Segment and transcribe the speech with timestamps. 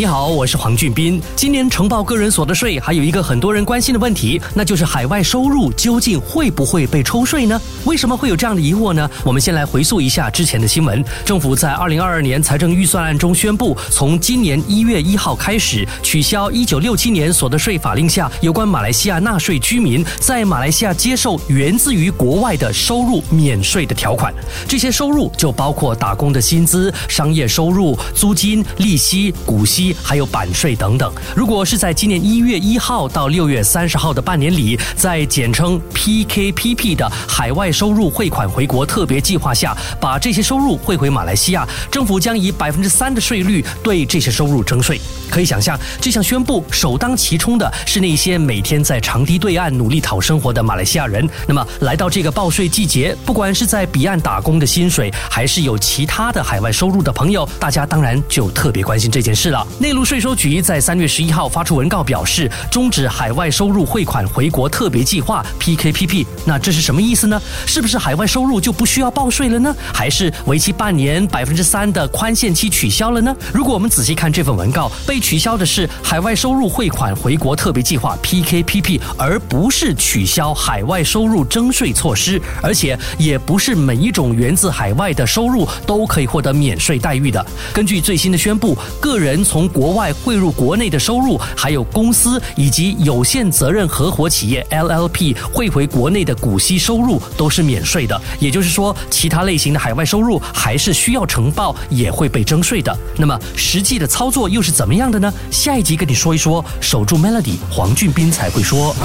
[0.00, 1.20] 你好，我是黄俊斌。
[1.36, 7.60] 今年承报个人所得税，还有一个很多人关心的问题，那就是海外收入究竟会不会被抽税呢？
[7.84, 9.10] 为什么会有这样的疑惑呢？
[9.22, 11.04] 我们先来回溯一下之前的新闻。
[11.22, 24.32] 政府在二零二二年财政预算案中宣布，从今年一月一号开始，取消一九六七年所得税法令下有关马来西亚纳税居民在马来西亚接受源自于国外的收入免税的条款。
[24.66, 29.89] 这些收入就包括打工的薪资、商业收入、租金、利息、股息。
[30.02, 31.12] 还有版税等等。
[31.34, 45.00] 如果是在今年一月一号到六月三十号的半年里，在简称 PKPP 的海外收入汇款回国特别计划下，把这些收入汇回马来西亚，政府将以百分之三的税率对这些收入征税。
[45.30, 51.28] 可以想象，这项宣布首当其冲的是那些每天在长堤对岸努力讨生活的马来西亚人。
[51.46, 59.64] 那么，来到这个报税季节，不管是在彼岸打工的薪水，还是有其他的海外收入的朋友，大家当然就特别关心这件事了。
[59.80, 66.26] 内陆税收局在三月十一号发出文告，表示终止海外收入汇款回国特别计划 （PKPP）。
[66.44, 67.40] 那这是什么意思呢？
[67.66, 69.74] 是不是海外收入就不需要报税了呢？
[69.90, 73.34] 还是为期半年百分之三的宽限期取消了呢？
[73.54, 87.42] 如果我们仔细看这份文告，被取消的是海外收入汇款回国特别计划 （PKPP），而不是取消海外收入征税措施，而且也不是每一种源自海外的收入都可以获得免税待遇的。
[87.72, 98.18] 根据最新的宣布，个人从从国外汇入国内的收入，还有公司以及有限责任合伙企业 （LLP） 汇回国内的股息收入都是免税的。
[98.38, 102.98] 也就是说，其他类型的海外收入还是需要呈报，也会被征税的。
[103.18, 105.30] 那么，实际的操作又是怎么样的呢？
[105.50, 106.64] 下一集跟你说一说。
[106.80, 108.96] 守住 Melody，黄俊斌才会说。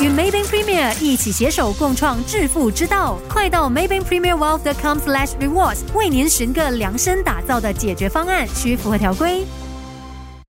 [0.00, 9.44] 与 Maybank Premier 一起携手共创致富之道，快到 Maybank Premier Wealth.com/slash rewards 为您寻个量身打造的解决方案，需符合条规。